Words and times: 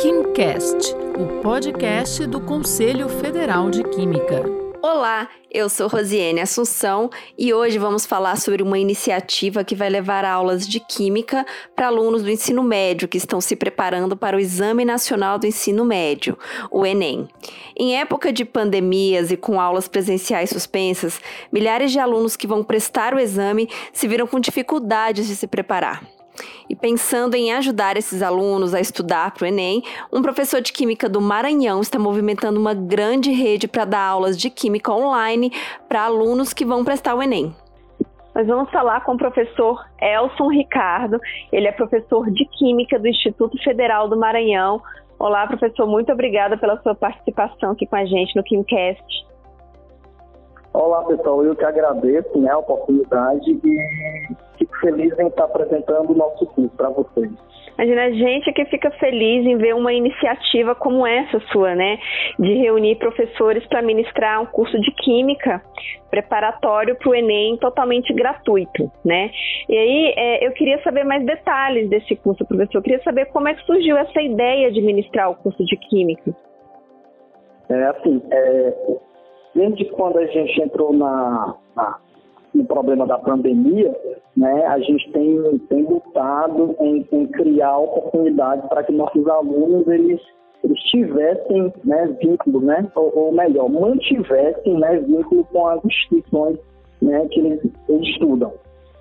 KimCast, 0.00 0.94
o 1.18 1.42
podcast 1.42 2.24
do 2.28 2.40
Conselho 2.40 3.08
Federal 3.08 3.68
de 3.68 3.82
Química. 3.82 4.44
Olá, 4.80 5.28
eu 5.50 5.68
sou 5.68 5.88
Rosiane 5.88 6.40
Assunção 6.40 7.10
e 7.36 7.52
hoje 7.52 7.78
vamos 7.78 8.06
falar 8.06 8.36
sobre 8.36 8.62
uma 8.62 8.78
iniciativa 8.78 9.64
que 9.64 9.74
vai 9.74 9.90
levar 9.90 10.24
aulas 10.24 10.68
de 10.68 10.78
Química 10.78 11.44
para 11.74 11.88
alunos 11.88 12.22
do 12.22 12.30
ensino 12.30 12.62
médio 12.62 13.08
que 13.08 13.18
estão 13.18 13.40
se 13.40 13.56
preparando 13.56 14.16
para 14.16 14.36
o 14.36 14.40
Exame 14.40 14.84
Nacional 14.84 15.36
do 15.36 15.48
Ensino 15.48 15.84
Médio, 15.84 16.38
o 16.70 16.86
Enem. 16.86 17.28
Em 17.76 17.98
época 17.98 18.32
de 18.32 18.44
pandemias 18.44 19.32
e 19.32 19.36
com 19.36 19.60
aulas 19.60 19.88
presenciais 19.88 20.50
suspensas, 20.50 21.20
milhares 21.50 21.90
de 21.90 21.98
alunos 21.98 22.36
que 22.36 22.46
vão 22.46 22.62
prestar 22.62 23.14
o 23.14 23.18
exame 23.18 23.68
se 23.92 24.06
viram 24.06 24.28
com 24.28 24.38
dificuldades 24.38 25.26
de 25.26 25.34
se 25.34 25.48
preparar. 25.48 26.17
E 26.68 26.76
pensando 26.76 27.34
em 27.34 27.52
ajudar 27.54 27.96
esses 27.96 28.22
alunos 28.22 28.74
a 28.74 28.80
estudar 28.80 29.32
para 29.32 29.44
o 29.44 29.46
Enem, 29.46 29.82
um 30.12 30.20
professor 30.20 30.60
de 30.60 30.72
Química 30.72 31.08
do 31.08 31.20
Maranhão 31.20 31.80
está 31.80 31.98
movimentando 31.98 32.60
uma 32.60 32.74
grande 32.74 33.32
rede 33.32 33.66
para 33.66 33.86
dar 33.86 34.04
aulas 34.04 34.36
de 34.36 34.50
Química 34.50 34.92
online 34.92 35.50
para 35.88 36.04
alunos 36.04 36.52
que 36.52 36.66
vão 36.66 36.84
prestar 36.84 37.14
o 37.14 37.22
Enem. 37.22 37.54
Nós 38.34 38.46
vamos 38.46 38.70
falar 38.70 39.02
com 39.04 39.14
o 39.14 39.18
professor 39.18 39.82
Elson 40.00 40.48
Ricardo, 40.50 41.18
ele 41.50 41.66
é 41.66 41.72
professor 41.72 42.30
de 42.30 42.44
Química 42.44 42.98
do 42.98 43.08
Instituto 43.08 43.56
Federal 43.64 44.06
do 44.06 44.16
Maranhão. 44.16 44.80
Olá, 45.18 45.46
professor, 45.46 45.86
muito 45.86 46.12
obrigada 46.12 46.56
pela 46.56 46.80
sua 46.82 46.94
participação 46.94 47.72
aqui 47.72 47.86
com 47.86 47.96
a 47.96 48.04
gente 48.04 48.36
no 48.36 48.44
KimCast. 48.44 49.26
Olá, 50.72 51.02
pessoal, 51.02 51.42
eu 51.44 51.56
que 51.56 51.64
agradeço 51.64 52.38
né, 52.38 52.50
a 52.50 52.58
oportunidade 52.58 53.50
e 53.50 54.36
feliz 54.80 55.18
em 55.18 55.26
estar 55.26 55.44
apresentando 55.44 56.10
o 56.10 56.16
nosso 56.16 56.46
curso 56.46 56.70
para 56.76 56.90
vocês. 56.90 57.30
Imagina, 57.78 58.06
a 58.06 58.10
gente 58.10 58.52
que 58.52 58.64
fica 58.64 58.90
feliz 58.92 59.46
em 59.46 59.56
ver 59.56 59.72
uma 59.72 59.92
iniciativa 59.92 60.74
como 60.74 61.06
essa 61.06 61.38
sua, 61.52 61.76
né? 61.76 61.96
De 62.36 62.54
reunir 62.54 62.96
professores 62.96 63.64
para 63.68 63.82
ministrar 63.82 64.42
um 64.42 64.46
curso 64.46 64.80
de 64.80 64.90
Química 64.96 65.62
preparatório 66.10 66.96
para 66.96 67.08
o 67.08 67.14
Enem 67.14 67.56
totalmente 67.58 68.12
gratuito, 68.12 68.90
né? 69.04 69.30
E 69.68 69.76
aí 69.76 70.14
é, 70.16 70.46
eu 70.46 70.52
queria 70.52 70.82
saber 70.82 71.04
mais 71.04 71.24
detalhes 71.24 71.88
desse 71.88 72.16
curso, 72.16 72.44
professor. 72.44 72.78
Eu 72.78 72.82
queria 72.82 73.02
saber 73.04 73.26
como 73.26 73.46
é 73.46 73.54
que 73.54 73.64
surgiu 73.64 73.96
essa 73.96 74.20
ideia 74.20 74.72
de 74.72 74.80
ministrar 74.80 75.30
o 75.30 75.36
curso 75.36 75.64
de 75.64 75.76
Química. 75.76 76.34
É 77.68 77.84
assim, 77.84 78.20
é, 78.32 78.74
desde 79.54 79.84
quando 79.90 80.18
a 80.18 80.26
gente 80.26 80.60
entrou 80.60 80.92
na, 80.92 81.54
na, 81.76 81.98
no 82.54 82.64
problema 82.64 83.06
da 83.06 83.18
pandemia, 83.18 83.94
né, 84.36 84.66
a 84.66 84.78
gente 84.78 85.10
tem, 85.12 85.58
tem 85.68 85.82
lutado 85.84 86.76
em, 86.80 87.06
em 87.12 87.26
criar 87.26 87.78
oportunidades 87.78 88.68
para 88.68 88.82
que 88.84 88.92
nossos 88.92 89.26
alunos 89.26 89.86
eles, 89.88 90.20
eles 90.62 90.78
tivessem 90.84 91.72
né, 91.84 92.16
vínculo, 92.20 92.60
né, 92.60 92.86
ou, 92.94 93.12
ou 93.16 93.32
melhor, 93.32 93.68
mantivessem 93.68 94.78
né, 94.78 94.98
vínculo 94.98 95.44
com 95.46 95.66
as 95.66 95.84
instituições 95.84 96.58
né, 97.02 97.26
que 97.30 97.40
eles, 97.40 97.60
eles 97.88 98.08
estudam. 98.08 98.52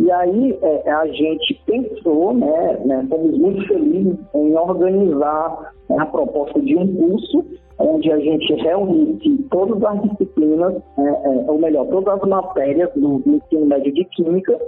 E 0.00 0.10
aí 0.10 0.58
é, 0.60 0.90
a 0.90 1.06
gente 1.06 1.62
pensou, 1.66 2.34
né, 2.34 2.80
né, 2.84 3.06
fomos 3.08 3.38
muito 3.38 3.66
felizes 3.66 4.18
em 4.34 4.56
organizar 4.56 5.72
né, 5.88 5.96
a 5.98 6.06
proposta 6.06 6.60
de 6.60 6.76
um 6.76 6.94
curso 6.96 7.44
onde 7.78 8.10
a 8.10 8.18
gente 8.18 8.54
reunisse 8.54 9.42
todas 9.50 9.82
as 9.82 10.02
disciplinas, 10.02 10.74
é, 10.98 11.02
é, 11.02 11.50
ou 11.50 11.58
melhor, 11.58 11.86
todas 11.88 12.14
as 12.14 12.28
matérias 12.28 12.90
do, 12.94 13.18
do 13.18 13.36
ensino 13.36 13.66
médio 13.66 13.92
de 13.92 14.04
química 14.04 14.58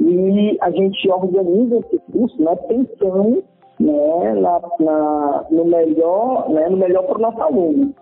e 0.00 0.58
a 0.60 0.70
gente 0.70 1.10
organiza 1.10 1.78
esse 1.78 1.98
curso 2.12 2.42
né, 2.42 2.54
pensando 2.68 3.42
né, 3.80 4.34
na, 4.34 4.60
na, 4.80 5.46
no 5.50 5.64
melhor, 5.64 6.48
né, 6.50 6.68
no 6.68 6.76
melhor 6.76 7.02
para 7.04 7.18
o 7.18 7.22
nosso 7.22 7.42
aluno. 7.42 7.94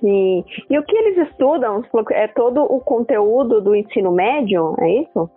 Sim. 0.00 0.44
E 0.68 0.78
o 0.78 0.82
que 0.82 0.96
eles 0.96 1.28
estudam? 1.28 1.82
É 2.12 2.28
todo 2.28 2.62
o 2.62 2.80
conteúdo 2.80 3.60
do 3.60 3.74
ensino 3.74 4.12
médio, 4.12 4.74
é 4.78 5.02
isso? 5.02 5.30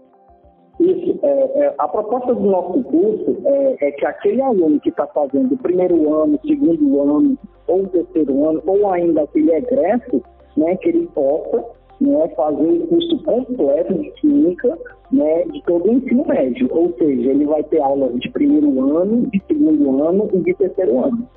Isso. 0.80 1.20
É, 1.24 1.66
é, 1.66 1.76
a 1.78 1.88
proposta 1.88 2.36
do 2.36 2.50
nosso 2.50 2.84
curso 2.84 3.38
é, 3.46 3.88
é 3.88 3.92
que 3.92 4.06
aquele 4.06 4.42
aluno 4.42 4.80
que 4.80 4.90
está 4.90 5.08
fazendo 5.08 5.54
o 5.54 5.58
primeiro 5.58 6.14
ano, 6.14 6.40
segundo 6.46 7.02
ano, 7.02 7.38
ou 7.68 7.82
o 7.82 7.88
terceiro 7.88 8.50
ano, 8.50 8.62
ou 8.66 8.92
ainda 8.92 9.24
aquele 9.24 9.54
egresso, 9.54 10.22
né, 10.56 10.76
que 10.78 10.90
ele 10.90 11.08
possa 11.14 11.64
né, 12.00 12.28
fazer 12.36 12.64
o 12.64 12.88
curso 12.88 13.24
completo 13.24 13.94
de 13.94 14.12
química 14.12 14.78
né, 15.12 15.44
de 15.46 15.62
todo 15.64 15.90
o 15.90 15.94
ensino 15.94 16.26
médio. 16.26 16.68
Ou 16.72 16.94
seja, 16.98 17.30
ele 17.30 17.46
vai 17.46 17.64
ter 17.64 17.82
aulas 17.82 18.20
de 18.20 18.30
primeiro 18.30 18.98
ano, 18.98 19.28
de 19.28 19.42
segundo 19.48 20.04
ano 20.04 20.30
e 20.34 20.38
de 20.40 20.54
terceiro 20.54 21.04
ano. 21.04 21.28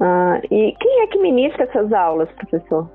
Ah, 0.00 0.40
e 0.50 0.74
quem 0.78 1.02
é 1.02 1.06
que 1.06 1.18
ministra 1.18 1.64
essas 1.64 1.92
aulas, 1.92 2.28
professor? 2.32 2.88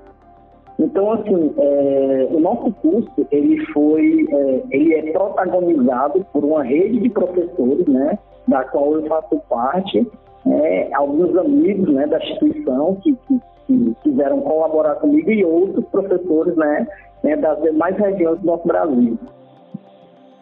Então, 0.78 1.12
assim, 1.12 1.54
é, 1.56 2.28
o 2.30 2.40
nosso 2.40 2.72
curso, 2.74 3.26
ele 3.30 3.64
foi, 3.66 4.26
é, 4.28 4.62
ele 4.70 4.94
é 4.94 5.12
protagonizado 5.12 6.24
por 6.32 6.44
uma 6.44 6.64
rede 6.64 7.00
de 7.00 7.10
professores, 7.10 7.86
né, 7.86 8.18
da 8.48 8.64
qual 8.64 8.92
eu 8.94 9.06
faço 9.06 9.40
parte, 9.48 10.06
é, 10.46 10.90
alguns 10.94 11.36
amigos, 11.36 11.92
né, 11.94 12.06
da 12.06 12.18
instituição 12.18 12.96
que, 12.96 13.14
que, 13.26 13.40
que, 13.66 13.94
quiseram 14.02 14.40
colaborar 14.40 14.96
comigo 14.96 15.30
e 15.30 15.44
outros 15.44 15.84
professores, 15.86 16.56
né, 16.56 16.86
né, 17.22 17.36
das 17.36 17.60
demais 17.62 17.96
regiões 17.96 18.38
do 18.40 18.46
nosso 18.46 18.66
Brasil. 18.66 19.18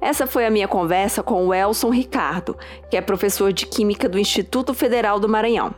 Essa 0.00 0.28
foi 0.28 0.46
a 0.46 0.50
minha 0.50 0.68
conversa 0.68 1.20
com 1.20 1.48
o 1.48 1.52
Elson 1.52 1.90
Ricardo, 1.90 2.56
que 2.88 2.96
é 2.96 3.00
professor 3.00 3.52
de 3.52 3.66
Química 3.66 4.08
do 4.08 4.20
Instituto 4.20 4.72
Federal 4.72 5.18
do 5.18 5.28
Maranhão. 5.28 5.74